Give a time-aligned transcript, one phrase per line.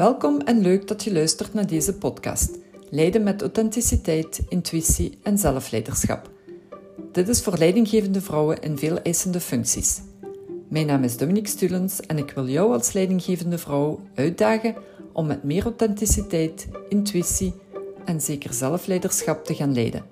[0.00, 2.58] Welkom en leuk dat je luistert naar deze podcast.
[2.90, 6.30] Leiden met authenticiteit, intuïtie en zelfleiderschap.
[7.12, 10.00] Dit is voor leidinggevende vrouwen in veel eisende functies.
[10.68, 14.74] Mijn naam is Dominique Stulens en ik wil jou als leidinggevende vrouw uitdagen
[15.12, 17.54] om met meer authenticiteit, intuïtie
[18.04, 20.04] en zeker zelfleiderschap te gaan leiden.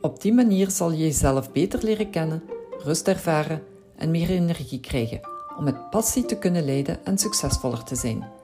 [0.00, 2.42] Op die manier zal je jezelf beter leren kennen,
[2.78, 3.62] rust ervaren
[3.96, 5.20] en meer energie krijgen
[5.58, 8.35] om met passie te kunnen leiden en succesvoller te zijn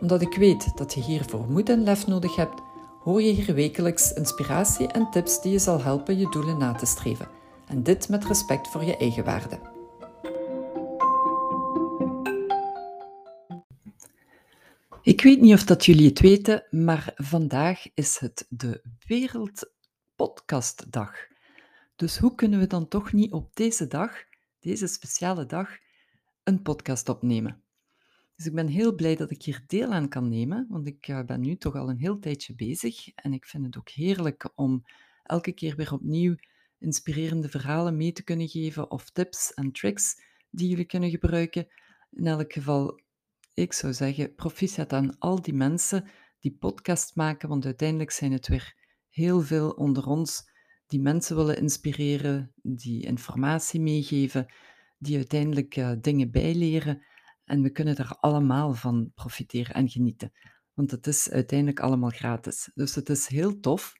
[0.00, 2.60] omdat ik weet dat je hiervoor moed en lef nodig hebt,
[3.02, 6.86] hoor je hier wekelijks inspiratie en tips die je zal helpen je doelen na te
[6.86, 7.28] streven.
[7.66, 9.76] En dit met respect voor je eigen waarde.
[15.02, 21.12] Ik weet niet of dat jullie het weten, maar vandaag is het de Wereldpodcastdag.
[21.96, 24.12] Dus hoe kunnen we dan toch niet op deze dag,
[24.60, 25.68] deze speciale dag,
[26.44, 27.62] een podcast opnemen?
[28.38, 31.24] Dus ik ben heel blij dat ik hier deel aan kan nemen, want ik uh,
[31.24, 34.84] ben nu toch al een heel tijdje bezig en ik vind het ook heerlijk om
[35.22, 36.34] elke keer weer opnieuw
[36.78, 41.66] inspirerende verhalen mee te kunnen geven of tips en tricks die jullie kunnen gebruiken.
[42.10, 43.00] In elk geval,
[43.54, 46.08] ik zou zeggen, proficiat aan al die mensen
[46.40, 48.74] die podcast maken, want uiteindelijk zijn het weer
[49.08, 50.50] heel veel onder ons
[50.86, 54.52] die mensen willen inspireren, die informatie meegeven,
[54.98, 57.02] die uiteindelijk uh, dingen bijleren.
[57.48, 60.32] En we kunnen er allemaal van profiteren en genieten.
[60.74, 62.70] Want het is uiteindelijk allemaal gratis.
[62.74, 63.92] Dus het is heel tof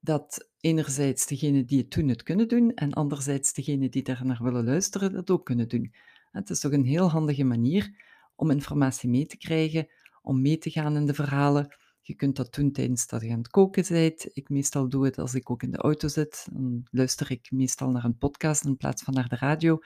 [0.00, 4.42] dat enerzijds degenen die het doen het kunnen doen en anderzijds degenen die daar naar
[4.42, 5.94] willen luisteren dat ook kunnen doen.
[6.30, 7.90] Het is toch een heel handige manier
[8.36, 9.88] om informatie mee te krijgen,
[10.22, 11.76] om mee te gaan in de verhalen.
[12.00, 14.26] Je kunt dat doen tijdens dat je aan het koken bent.
[14.32, 16.48] Ik meestal doe het als ik ook in de auto zit.
[16.52, 19.78] Dan luister ik meestal naar een podcast in plaats van naar de radio.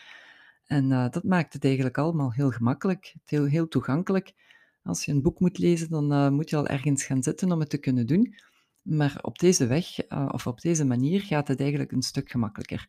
[0.67, 4.33] En uh, dat maakt het eigenlijk allemaal heel gemakkelijk, heel, toegankelijk.
[4.83, 7.61] Als je een boek moet lezen, dan uh, moet je al ergens gaan zitten om
[7.61, 8.35] het te kunnen doen.
[8.83, 12.89] Maar op deze weg, uh, of op deze manier, gaat het eigenlijk een stuk gemakkelijker.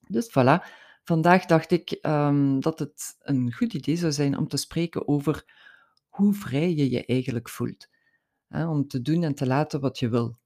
[0.00, 0.66] Dus voilà,
[1.04, 5.44] vandaag dacht ik um, dat het een goed idee zou zijn om te spreken over
[6.08, 7.88] hoe vrij je je eigenlijk voelt.
[8.48, 10.38] Om te doen en te laten wat je wil.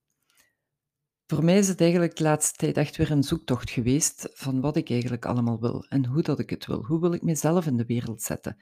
[1.31, 4.77] Voor mij is het eigenlijk de laatste tijd echt weer een zoektocht geweest van wat
[4.77, 6.85] ik eigenlijk allemaal wil en hoe dat ik het wil.
[6.85, 8.57] Hoe wil ik mezelf in de wereld zetten?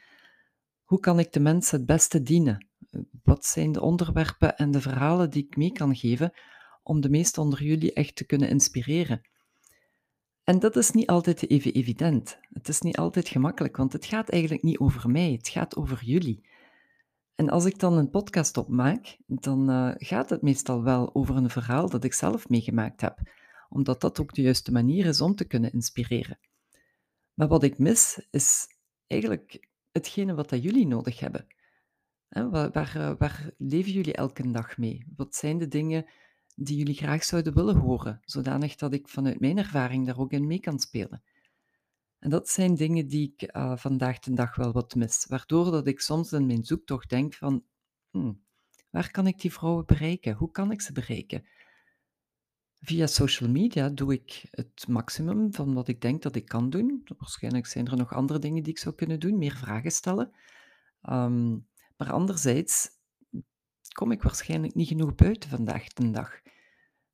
[0.84, 2.66] Hoe kan ik de mensen het beste dienen?
[3.22, 6.32] Wat zijn de onderwerpen en de verhalen die ik mee kan geven
[6.82, 9.20] om de meesten onder jullie echt te kunnen inspireren?
[10.44, 12.38] En dat is niet altijd even evident.
[12.52, 16.04] Het is niet altijd gemakkelijk, want het gaat eigenlijk niet over mij, het gaat over
[16.04, 16.46] jullie.
[17.36, 21.50] En als ik dan een podcast opmaak, dan uh, gaat het meestal wel over een
[21.50, 23.18] verhaal dat ik zelf meegemaakt heb,
[23.68, 26.38] omdat dat ook de juiste manier is om te kunnen inspireren.
[27.34, 28.66] Maar wat ik mis, is
[29.06, 31.46] eigenlijk hetgene wat dat jullie nodig hebben.
[32.28, 35.06] waar, waar, eh, waar leven jullie elke dag mee?
[35.16, 36.06] Wat zijn de dingen
[36.54, 40.46] die jullie graag zouden willen horen, zodanig dat ik vanuit mijn ervaring daar ook in
[40.46, 41.22] mee kan spelen?
[42.26, 45.86] En dat zijn dingen die ik uh, vandaag de dag wel wat mis, waardoor dat
[45.86, 47.64] ik soms in mijn zoektocht denk van,
[48.10, 48.42] hmm,
[48.90, 50.34] waar kan ik die vrouwen bereiken?
[50.34, 51.46] Hoe kan ik ze bereiken?
[52.80, 57.06] Via social media doe ik het maximum van wat ik denk dat ik kan doen.
[57.18, 60.30] Waarschijnlijk zijn er nog andere dingen die ik zou kunnen doen, meer vragen stellen.
[61.10, 61.66] Um,
[61.96, 62.88] maar anderzijds
[63.92, 66.40] kom ik waarschijnlijk niet genoeg buiten vandaag de dag.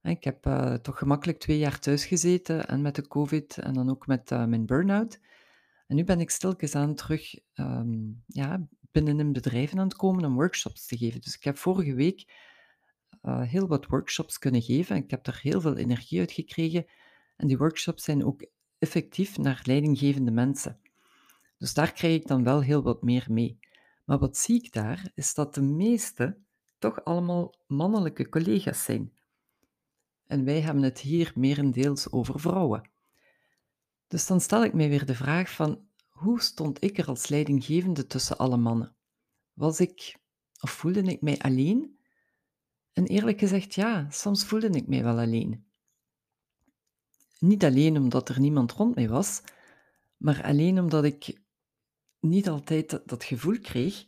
[0.03, 3.91] Ik heb uh, toch gemakkelijk twee jaar thuis gezeten en met de COVID en dan
[3.91, 5.21] ook met uh, mijn burn-out.
[5.87, 10.25] En nu ben ik stilkens aan terug um, ja, binnen een bedrijf aan het komen
[10.25, 11.21] om workshops te geven.
[11.21, 12.25] Dus ik heb vorige week
[13.23, 14.97] uh, heel wat workshops kunnen geven.
[14.97, 16.87] Ik heb er heel veel energie uit gekregen.
[17.37, 18.47] En die workshops zijn ook
[18.79, 20.79] effectief naar leidinggevende mensen.
[21.59, 23.59] Dus daar krijg ik dan wel heel wat meer mee.
[24.05, 26.39] Maar wat zie ik daar, is dat de meeste
[26.79, 29.13] toch allemaal mannelijke collega's zijn.
[30.33, 32.91] En wij hebben het hier merendeels over vrouwen.
[34.09, 38.07] Dus dan stel ik mij weer de vraag van hoe stond ik er als leidinggevende
[38.07, 38.97] tussen alle mannen?
[39.53, 40.17] Was ik
[40.61, 41.99] of voelde ik mij alleen?
[42.93, 45.67] En eerlijk gezegd, ja, soms voelde ik mij wel alleen.
[47.39, 49.43] Niet alleen omdat er niemand rond mij was,
[50.17, 51.41] maar alleen omdat ik
[52.21, 54.05] niet altijd dat gevoel kreeg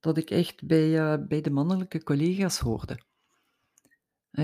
[0.00, 2.98] dat ik echt bij, uh, bij de mannelijke collega's hoorde.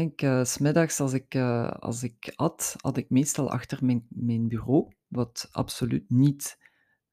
[0.00, 4.48] Ik, uh, smiddags als ik, uh, als ik at, had ik meestal achter mijn, mijn
[4.48, 6.58] bureau, wat absoluut niet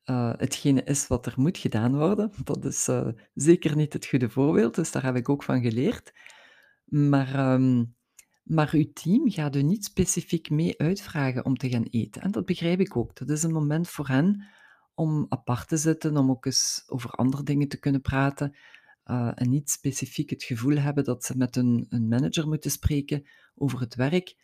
[0.05, 2.31] uh, hetgene is wat er moet gedaan worden.
[2.43, 2.89] Dat is
[3.33, 6.13] zeker niet het goede voorbeeld, dus daar heb ik ook van geleerd.
[6.85, 7.95] Maar, um,
[8.43, 12.21] maar uw team gaat u niet specifiek mee uitvragen om te gaan eten.
[12.21, 13.15] En dat begrijp ik ook.
[13.15, 14.47] Dat is een moment voor hen
[14.93, 18.55] om apart te zitten, om ook eens over andere dingen te kunnen praten.
[19.09, 23.25] Uh, en niet specifiek het gevoel hebben dat ze met een, manager moeten spreken
[23.55, 24.35] over het werk.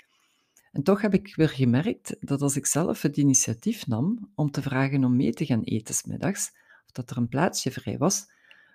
[0.72, 4.62] En toch heb ik weer gemerkt dat als ik zelf het initiatief nam om te
[4.62, 6.52] vragen om mee te gaan eten smiddags,
[6.86, 8.32] of dat er een plaatsje vrij was,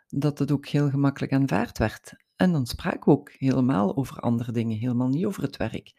[0.09, 2.13] dat het ook heel gemakkelijk aanvaard werd.
[2.37, 5.93] En dan spraken we ook helemaal over andere dingen, helemaal niet over het werk.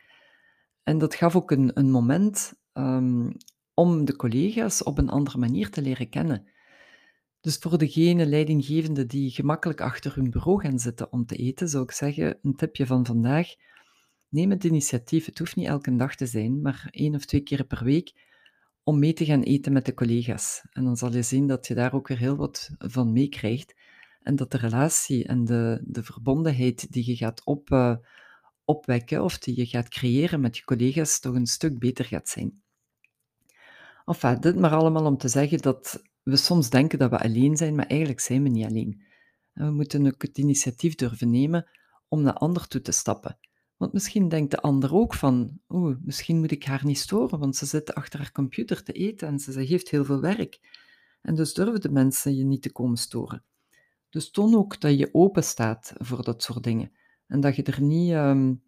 [0.84, 3.32] En dat gaf ook een, een moment um,
[3.74, 6.50] om de collega's op een andere manier te leren kennen.
[7.42, 11.84] Dus voor degene leidinggevende die gemakkelijk achter hun bureau gaan zitten om te eten, zou
[11.84, 13.48] ik zeggen, een tipje van vandaag,
[14.30, 15.26] neem het initiatief.
[15.26, 18.14] Het hoeft niet elke dag te zijn, maar één of twee keer per week
[18.84, 20.66] om mee te gaan eten met de collega's.
[20.72, 23.76] En dan zal je zien dat je daar ook weer heel wat van meekrijgt.
[24.22, 27.96] En dat de relatie en de, de verbondenheid die je gaat op, uh,
[28.66, 32.62] opwekken of die je gaat creëren met je collega's toch een stuk beter gaat zijn.
[34.06, 37.76] Enfin, dit maar allemaal om te zeggen dat we soms denken dat we alleen zijn,
[37.76, 39.04] maar eigenlijk zijn we niet alleen.
[39.54, 41.70] En we moeten ook het initiatief durven nemen
[42.08, 43.38] om naar ander toe te stappen.
[43.78, 47.56] Want misschien denkt de ander ook van, oeh, misschien moet ik haar niet storen, want
[47.56, 50.60] ze zit achter haar computer te eten en ze, ze heeft heel veel werk.
[51.22, 53.44] En dus durven de mensen je niet te komen storen.
[54.10, 56.92] Dus toon ook dat je open staat voor dat soort dingen.
[57.28, 58.64] En dat je er niet, um,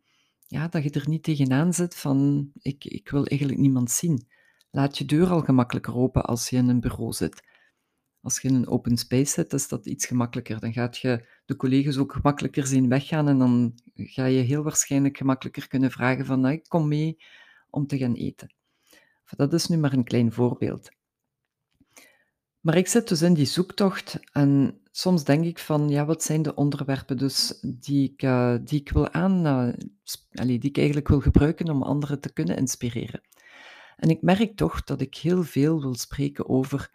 [0.47, 4.27] ja, dat je er niet tegenaan zit van, ik, ik wil eigenlijk niemand zien.
[4.75, 7.43] Laat je deur al gemakkelijker open als je in een bureau zit.
[8.21, 10.59] Als je in een open space zit, is dat iets gemakkelijker.
[10.59, 15.17] Dan gaat je de collega's ook gemakkelijker zien weggaan en dan ga je heel waarschijnlijk
[15.17, 17.17] gemakkelijker kunnen vragen van, ik kom mee
[17.69, 18.53] om te gaan eten.
[19.35, 20.89] Dat is nu maar een klein voorbeeld.
[22.59, 26.41] Maar ik zit dus in die zoektocht en soms denk ik van, ja, wat zijn
[26.41, 29.73] de onderwerpen dus die ik, uh, die ik wil aan, uh,
[30.31, 33.21] die ik eigenlijk wil gebruiken om anderen te kunnen inspireren.
[33.95, 36.91] En ik merk toch dat ik heel veel wil spreken over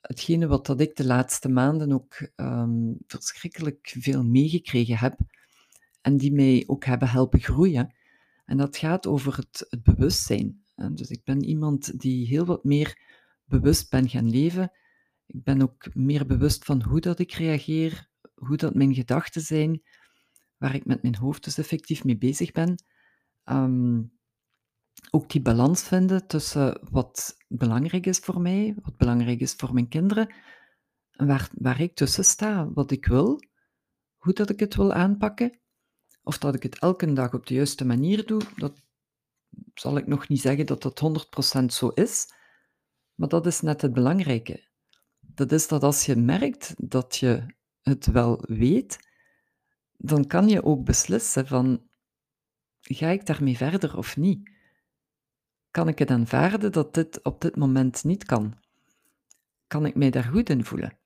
[0.00, 5.18] hetgene wat dat ik de laatste maanden ook um, verschrikkelijk veel meegekregen heb
[6.00, 7.94] en die mij ook hebben helpen groeien.
[8.44, 10.64] En dat gaat over het, het bewustzijn.
[10.74, 12.98] En dus ik ben iemand die heel wat meer
[13.44, 14.72] bewust ben gaan leven.
[15.26, 19.82] Ik ben ook meer bewust van hoe dat ik reageer, hoe dat mijn gedachten zijn,
[20.56, 22.84] waar ik met mijn hoofd dus effectief mee bezig ben.
[23.44, 24.12] Um,
[25.10, 29.88] ook die balans vinden tussen wat belangrijk is voor mij, wat belangrijk is voor mijn
[29.88, 30.34] kinderen,
[31.10, 33.40] en waar, waar ik tussen sta, wat ik wil,
[34.16, 35.58] hoe dat ik het wil aanpakken,
[36.22, 38.82] of dat ik het elke dag op de juiste manier doe, dat
[39.74, 41.26] zal ik nog niet zeggen dat dat
[41.60, 42.34] 100% zo is,
[43.14, 44.70] maar dat is net het belangrijke.
[45.20, 48.98] Dat is dat als je merkt dat je het wel weet,
[49.96, 51.88] dan kan je ook beslissen van,
[52.80, 54.51] ga ik daarmee verder of niet?
[55.72, 58.58] Kan ik het aanvaarden dat dit op dit moment niet kan?
[59.66, 60.98] Kan ik mij daar goed in voelen?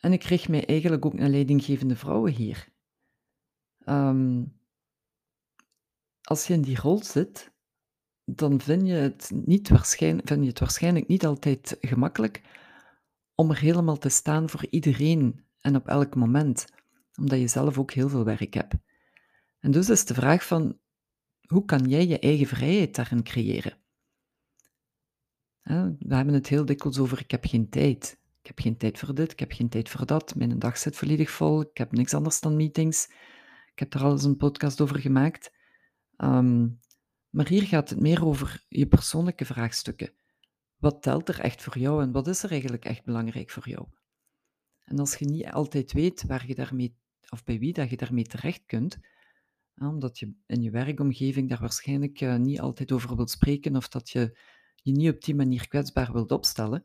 [0.00, 2.68] En ik richt mij eigenlijk ook naar leidinggevende vrouwen hier.
[3.86, 4.58] Um,
[6.22, 7.52] als je in die rol zit,
[8.24, 12.42] dan vind je, het niet vind je het waarschijnlijk niet altijd gemakkelijk
[13.34, 16.66] om er helemaal te staan voor iedereen en op elk moment,
[17.18, 18.74] omdat je zelf ook heel veel werk hebt.
[19.58, 20.78] En dus is de vraag van,
[21.46, 23.76] hoe kan jij je eigen vrijheid daarin creëren?
[25.98, 28.18] We hebben het heel dikwijls over ik heb geen tijd.
[28.40, 30.34] Ik heb geen tijd voor dit, ik heb geen tijd voor dat.
[30.34, 33.08] Mijn dag zit volledig vol, ik heb niks anders dan meetings.
[33.72, 35.52] Ik heb er al eens een podcast over gemaakt.
[36.16, 36.68] Ehm,
[37.30, 40.12] maar hier gaat het meer over je persoonlijke vraagstukken.
[40.76, 43.86] Wat telt er echt voor jou en wat is er eigenlijk echt belangrijk voor jou?
[44.84, 46.96] En als je niet altijd weet waar je daarmee,
[47.28, 48.98] of bij wie dat je daarmee terecht kunt,
[49.80, 54.10] omdat je in je werkomgeving daar waarschijnlijk uh, niet altijd over wilt spreken of dat
[54.10, 54.38] je
[54.74, 56.84] je niet op die manier kwetsbaar wilt opstellen.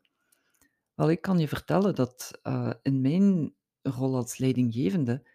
[0.93, 5.27] Wel, ik kan je vertellen dat uh, in mijn rol als leidinggevende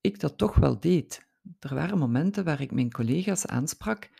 [0.00, 1.28] ik dat toch wel deed.
[1.58, 4.10] Er waren momenten waar ik mijn collega's aansprak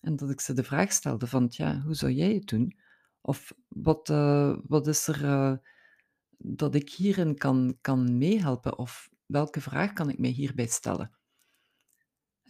[0.00, 2.78] en dat ik ze de vraag stelde van, ja, hoe zou jij het doen?
[3.20, 5.60] Of wat, uh, wat is er
[6.38, 8.78] dat ik hierin kan, kan meehelpen?
[8.78, 11.19] Of welke vraag kan ik mij hierbij stellen?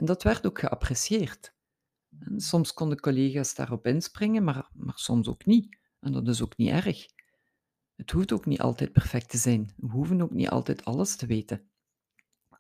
[0.00, 1.54] En dat werd ook geapprecieerd.
[2.18, 5.78] En soms konden collega's daarop inspringen, maar, maar soms ook niet.
[5.98, 7.06] En dat is ook niet erg.
[7.96, 9.72] Het hoeft ook niet altijd perfect te zijn.
[9.76, 11.70] We hoeven ook niet altijd alles te weten.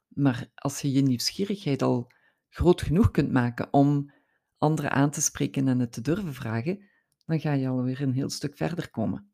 [0.08, 2.12] Maar als je je nieuwsgierigheid al
[2.48, 4.12] groot genoeg kunt maken om
[4.58, 6.88] anderen aan te spreken en het te durven vragen,
[7.24, 9.32] dan ga je alweer een heel stuk verder komen.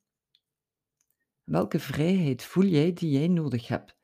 [1.45, 3.97] Welke vrijheid voel jij die jij nodig hebt,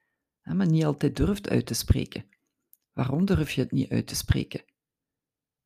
[0.42, 2.30] maar niet altijd durft uit te spreken?
[2.92, 4.64] Waarom durf je het niet uit te spreken?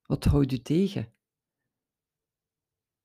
[0.02, 1.12] Wat houdt u tegen?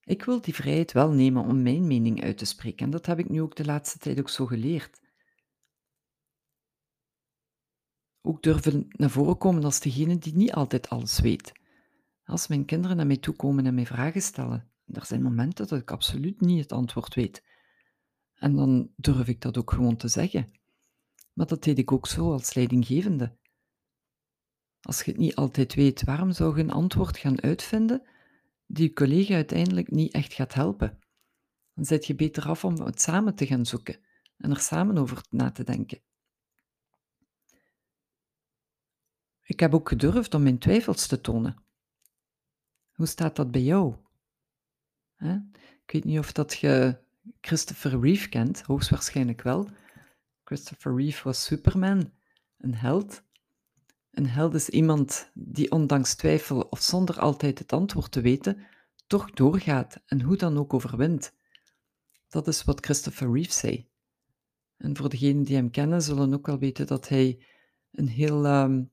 [0.04, 3.20] Ik wil die vrijheid wel nemen om mijn mening uit te spreken en dat heb
[3.20, 5.02] ik nu ook de laatste tijd ook zo geleerd.
[8.22, 11.52] Ook durven naar voren komen als degene die niet altijd alles weet.
[12.24, 15.80] Als mijn kinderen naar mij toe komen en mij vragen stellen, er zijn momenten dat
[15.80, 17.44] ik absoluut niet het antwoord weet.
[18.34, 20.52] En dan durf ik dat ook gewoon te zeggen.
[21.34, 23.38] Maar dat deed ik ook zo als leidinggevende.
[24.82, 28.08] Als je het niet altijd weet, waarom zou je een antwoord gaan uitvinden
[28.66, 31.00] die je collega uiteindelijk niet echt gaat helpen?
[31.74, 34.00] Dan zet je beter af om het samen te gaan zoeken
[34.38, 36.02] en er samen over na te denken.
[39.42, 41.64] Ik heb ook gedurfd om mijn twijfels te tonen.
[42.92, 43.96] Hoe staat dat bij jou?
[45.86, 46.98] Ik weet niet of dat je
[47.42, 49.70] Christopher Reeve kent, hoogstwaarschijnlijk wel.
[50.44, 52.12] Christopher Reeve was Superman,
[52.58, 53.24] een held.
[54.12, 58.58] Een held is iemand die ondanks twijfel of zonder altijd het antwoord te weten,
[59.08, 61.34] toch doorgaat en hoe dan ook overwint.
[62.28, 63.90] Dat is wat Christopher Reeve zei.
[64.78, 67.46] En voor degenen die hem kennen, zullen ook wel weten dat hij
[67.92, 68.92] een heel um,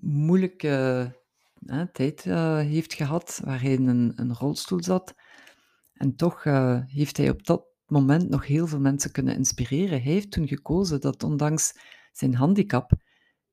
[0.00, 1.12] moeilijke
[1.92, 5.14] tijd uh, heeft gehad, waar hij in een, een rolstoel zat.
[5.92, 10.02] En toch uh, heeft hij op dat moment nog heel veel mensen kunnen inspireren.
[10.02, 11.74] Hij heeft toen gekozen dat ondanks
[12.12, 12.92] zijn handicap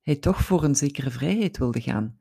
[0.02, 2.20] hij toch voor een zekere vrijheid wilde gaan.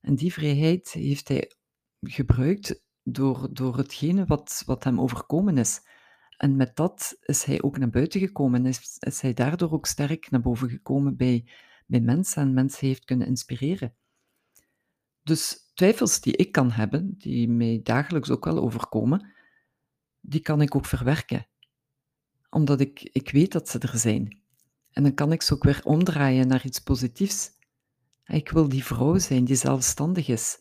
[0.00, 1.52] En die vrijheid heeft hij
[2.00, 5.80] gebruikt door, door hetgene wat, wat hem overkomen is.
[6.36, 9.86] En met dat is hij ook naar buiten gekomen en is, is hij daardoor ook
[9.86, 11.48] sterk naar boven gekomen bij,
[11.86, 13.96] bij mensen en mensen heeft kunnen inspireren.
[15.22, 19.32] Dus twijfels die ik kan hebben, die mij dagelijks ook wel overkomen,
[20.20, 21.46] die kan ik ook verwerken.
[22.50, 24.37] Omdat ik, ik weet dat ze er zijn.
[24.98, 27.50] En dan kan ik ze ook weer omdraaien naar iets positiefs.
[28.26, 30.58] Ik wil die vrouw zijn die zelfstandig is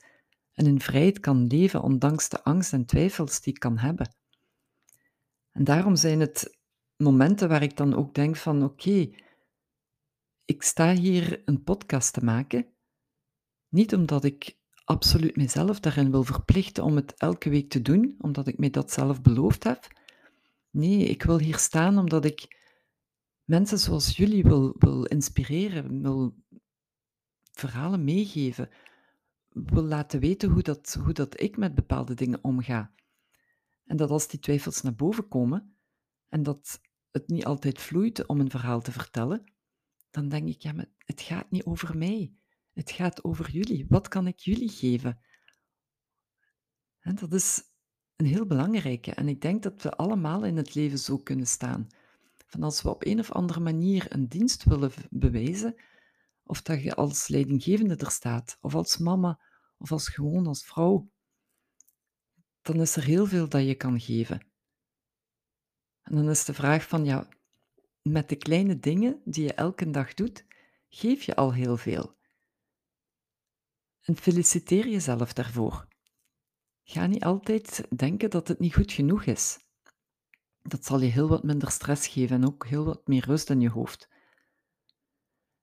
[0.53, 4.15] en in vrijheid kan leven ondanks de angst en twijfels die ik kan hebben.
[5.51, 6.57] En daarom zijn het
[6.97, 9.09] momenten waar ik dan ook denk van oké,
[10.45, 12.65] ik sta hier een podcast te maken,
[13.69, 18.47] niet omdat ik absoluut mezelf daarin wil verplichten om het elke week te doen, omdat
[18.47, 19.87] ik mij dat zelf beloofd heb.
[20.69, 22.55] Nee, ik wil hier staan omdat ik
[23.47, 26.35] mensen zoals jullie wil, wil inspireren, wil
[27.51, 28.69] verhalen meegeven,
[29.49, 32.93] wil laten weten hoe dat, hoe dat ik met bepaalde dingen omga.
[33.85, 35.77] En dat als die twijfels naar boven komen
[36.27, 39.53] en dat het niet altijd vloeit om een verhaal te vertellen,
[40.09, 42.33] dan denk ik, ja, maar het gaat niet over mij.
[42.73, 43.85] Het gaat over jullie.
[43.89, 45.19] Wat kan ik jullie geven?
[46.99, 47.63] En dat is
[48.15, 49.13] een heel belangrijke.
[49.13, 51.87] En ik denk dat we allemaal in het leven zo kunnen staan.
[52.47, 55.75] Van als we op een of andere manier een dienst willen bewijzen,
[56.43, 59.39] of dat je als leidinggevende er staat, of als mama,
[59.77, 61.11] of als gewoon als vrouw,
[62.61, 64.47] dan is er heel veel dat je kan geven.
[66.01, 67.27] En dan is de vraag van, ja,
[68.01, 70.45] met de kleine dingen die je elke dag doet,
[70.89, 72.15] geef je al heel veel.
[74.01, 75.87] En feliciteer jezelf daarvoor.
[76.83, 79.66] Ga niet altijd denken dat het niet goed genoeg is.
[80.67, 83.61] Dat zal je heel wat minder stress geven en ook heel wat meer rust in
[83.61, 84.09] je hoofd.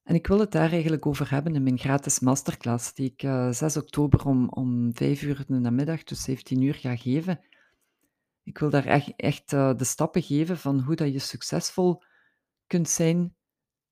[0.02, 3.48] En ik wil het daar eigenlijk over hebben in mijn gratis masterclass, die ik uh,
[3.48, 7.40] eh, 6 oktober om, om 5 uur in de namiddag, dus 17 uur, ga geven.
[8.42, 12.02] Ik wil daar echt, echt uh, de stappen geven van hoe dat je succesvol
[12.66, 13.36] kunt zijn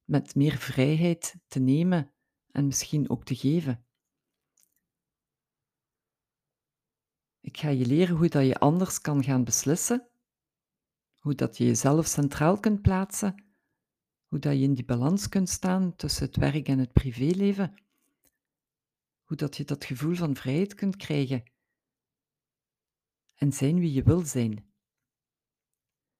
[0.04, 2.12] met meer vrijheid te nemen
[2.50, 3.84] en misschien ook te geven.
[7.40, 10.11] Ik ga je leren hoe dat je anders kan gaan beslissen,
[11.22, 13.44] hoe dat je jezelf centraal kunt plaatsen,
[14.26, 17.82] hoe dat je in die balans kunt staan tussen het werk en het privéleven,
[19.22, 21.42] hoe dat je dat gevoel van vrijheid kunt krijgen
[23.34, 24.64] en zijn wie je wil zijn.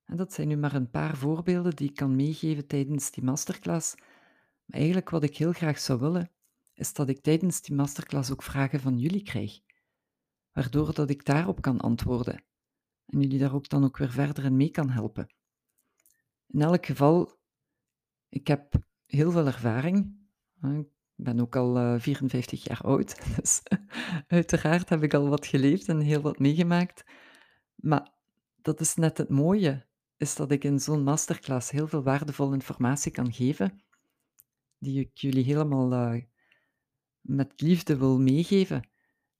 [0.05, 3.95] En dat zijn nu maar een paar voorbeelden die ik kan meegeven tijdens die masterclass.
[4.65, 6.31] Maar eigenlijk wat ik heel graag zou willen,
[6.75, 9.61] is dat ik tijdens die masterclass ook vragen van jullie krijg
[10.53, 12.45] waardoor dat ik daarop kan antwoorden
[13.07, 15.35] en jullie daar ook dan ook weer verder in mee kan helpen.
[16.47, 17.39] In elk geval,
[18.29, 18.75] ik heb
[19.07, 20.21] heel veel ervaring.
[20.63, 23.63] Ik ben ook al 54 eh, jaar oud, dus
[24.27, 27.05] uiteraard heb ik al wat geleefd en heel wat meegemaakt.
[27.75, 28.13] Maar
[28.57, 33.13] dat is net het mooie, is dat ik in zo'n masterclass heel veel waardevolle informatie
[33.13, 33.83] kan geven,
[34.79, 36.23] die ik jullie helemaal uh,
[37.21, 38.89] met liefde wil meegeven.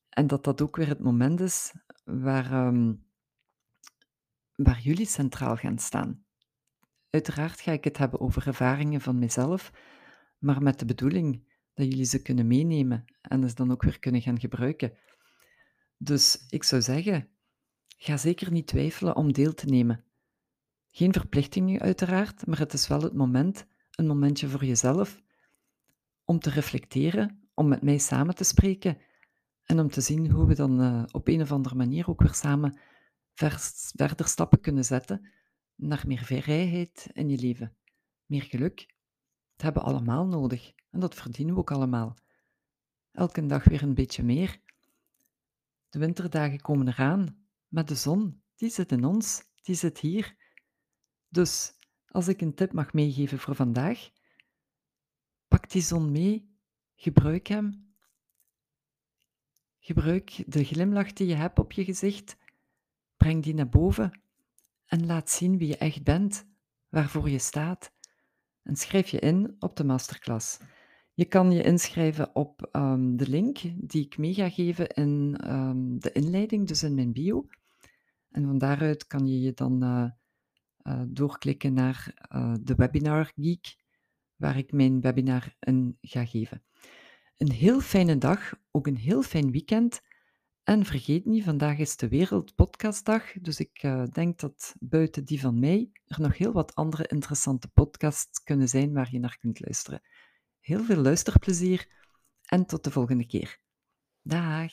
[0.09, 2.95] En dat dat ook weer het moment is waar, ehm,
[4.63, 6.25] waar jullie centraal gaan staan.
[7.11, 9.73] Uiteraard ga ik het hebben over ervaringen van mezelf,
[10.39, 14.23] maar met de bedoeling dat jullie ze kunnen meenemen en ze dan ook weer kunnen
[14.23, 14.93] gaan gebruiken.
[15.97, 17.29] Dus ik zou zeggen,
[17.97, 20.05] ga zeker niet twijfelen om deel te nemen.
[20.89, 25.23] Geen verplichtingen uiteraard, maar het is wel het moment, een momentje voor jezelf,
[26.25, 28.99] om te reflecteren, om met mij samen te spreken
[29.65, 32.35] en om te zien hoe we dan uh, op een of andere manier ook weer
[32.35, 32.79] samen
[33.35, 35.31] verder stappen kunnen zetten
[35.75, 37.77] naar meer vrijheid in je leven,
[38.27, 38.77] meer geluk.
[39.53, 42.17] Dat hebben we allemaal nodig en dat verdienen we ook allemaal.
[43.13, 44.61] Elke dag weer een beetje meer.
[45.89, 50.37] De winterdagen komen eraan, maar de zon, die zit in ons, die zit hier.
[51.29, 51.73] Dus
[52.07, 54.11] als ik een tip mag meegeven voor vandaag,
[55.49, 56.57] pak die zon mee,
[56.95, 57.95] gebruik hem.
[59.79, 62.37] Gebruik de glimlach die je hebt op je gezicht,
[63.23, 64.21] breng die naar boven
[64.87, 66.47] en laat zien wie je echt bent,
[66.89, 67.93] waarvoor je staat.
[68.63, 70.59] En schrijf je in op de masterclass.
[71.15, 76.01] Je kan je inschrijven op um, de link die ik mee ga geven in um,
[76.01, 77.47] de inleiding, dus in mijn bio.
[78.31, 80.11] En van daaruit kan je je dan uh,
[80.83, 83.77] uh, doorklikken naar uh, de Webinar Geek,
[84.37, 86.63] waar ik mijn webinar in ga geven.
[87.37, 90.01] Een heel fijne dag, ook een heel fijn weekend.
[90.63, 95.59] En vergeet niet, vandaag is de Wereldpodcastdag, dus ik uh, denk dat buiten die van
[95.59, 100.03] mij er nog heel wat andere interessante podcasts kunnen zijn waar je naar kunt luisteren.
[100.61, 101.89] Heel veel luisterplezier
[102.43, 103.59] en tot de volgende keer.
[104.23, 104.71] Dag!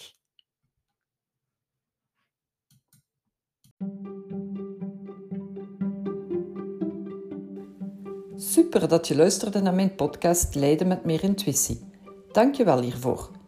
[8.36, 11.90] Super dat je luisterde naar mijn podcast Leiden met meer intuïtie.
[12.32, 13.39] Dank je wel hiervoor.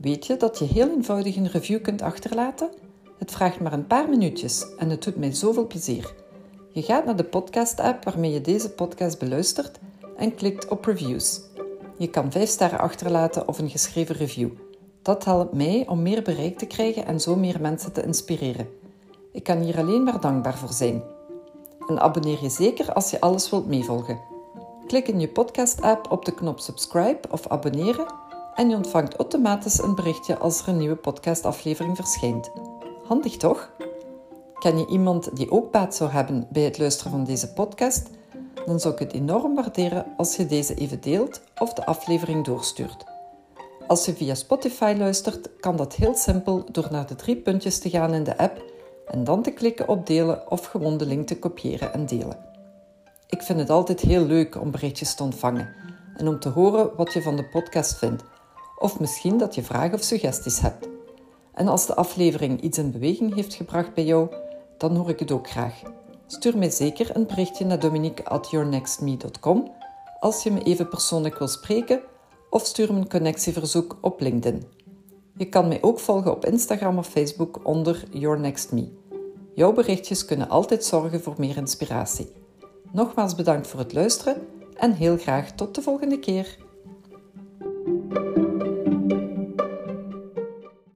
[0.00, 2.70] Weet je dat je heel eenvoudig een review kunt achterlaten?
[3.18, 6.14] Het vraagt maar een paar minuutjes en het doet mij zoveel plezier.
[6.72, 9.78] Je gaat naar de podcast-app waarmee je deze podcast beluistert
[10.16, 11.40] en klikt op reviews.
[11.98, 14.50] Je kan 5 sterren achterlaten of een geschreven review.
[15.02, 18.68] Dat helpt mij om meer bereik te krijgen en zo meer mensen te inspireren.
[19.32, 21.02] Ik kan hier alleen maar dankbaar voor zijn.
[21.86, 24.20] En abonneer je zeker als je alles wilt meevolgen.
[24.86, 29.94] Klik in je podcast-app op de knop subscribe of abonneren en je ontvangt automatisch een
[29.94, 32.50] berichtje als er een nieuwe podcastaflevering verschijnt.
[33.04, 33.70] Handig toch?
[34.58, 38.10] Ken je iemand die ook baat zou hebben bij het luisteren van deze podcast?
[38.66, 43.04] Dan zou ik het enorm waarderen als je deze even deelt of de aflevering doorstuurt.
[43.86, 47.90] Als je via Spotify luistert, kan dat heel simpel door naar de drie puntjes te
[47.90, 48.62] gaan in de app
[49.06, 52.38] en dan te klikken op delen of gewoon de link te kopiëren en delen.
[53.26, 55.74] Ik vind het altijd heel leuk om berichtjes te ontvangen
[56.16, 58.22] en om te horen wat je van de podcast vindt
[58.80, 60.88] of misschien dat je vragen of suggesties hebt.
[61.54, 64.28] En als de aflevering iets in beweging heeft gebracht bij jou,
[64.78, 65.82] dan hoor ik het ook graag.
[66.26, 69.72] Stuur mij zeker een berichtje naar dominique@yournextme.com
[70.20, 72.00] als je me even persoonlijk wil spreken
[72.50, 74.64] of stuur me een connectieverzoek op LinkedIn.
[75.36, 78.52] Je kan mij ook volgen op Instagram of Facebook onder Your.
[79.54, 82.32] Jouw berichtjes kunnen altijd zorgen voor meer inspiratie.
[82.92, 86.56] Nogmaals bedankt voor het luisteren en heel graag tot de volgende keer.